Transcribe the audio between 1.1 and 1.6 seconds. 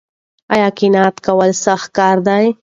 کول